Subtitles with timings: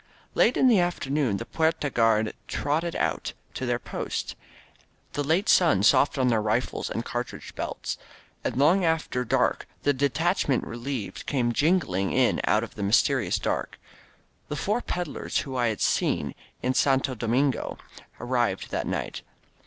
[0.33, 4.35] Late in the afternoon the Fuerta guard trotted out to their post,
[5.13, 7.99] the late sim soft on their rifles and car tridge belts;
[8.43, 13.37] and long after dark the detachment re lieved came jingling in out of the mysterious
[13.37, 13.79] dark.
[14.47, 16.33] The four peddlers whom I had seen
[16.63, 17.77] in Santo Do mingo
[18.19, 19.21] arrived that night.